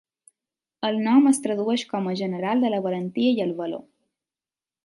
El 0.89 0.97
nom 1.07 1.27
es 1.33 1.41
tradueix 1.43 1.85
com 1.93 2.09
a 2.13 2.15
"General 2.23 2.65
de 2.65 2.75
la 2.75 2.83
Valentia 2.89 3.37
i 3.37 3.47
el 3.49 3.57
Valor". 3.63 3.87